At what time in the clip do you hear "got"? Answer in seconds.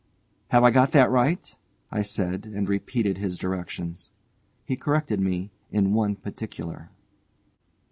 0.71-0.93